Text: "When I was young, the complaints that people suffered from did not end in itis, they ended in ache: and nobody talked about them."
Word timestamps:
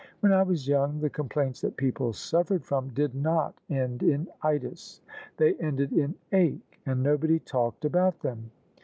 "When 0.21 0.33
I 0.33 0.41
was 0.41 0.67
young, 0.67 0.99
the 0.99 1.11
complaints 1.11 1.61
that 1.61 1.77
people 1.77 2.11
suffered 2.11 2.65
from 2.65 2.89
did 2.89 3.13
not 3.13 3.53
end 3.69 4.01
in 4.01 4.27
itis, 4.41 4.99
they 5.37 5.53
ended 5.57 5.93
in 5.93 6.15
ache: 6.31 6.79
and 6.87 7.03
nobody 7.03 7.37
talked 7.37 7.85
about 7.85 8.21
them." 8.21 8.49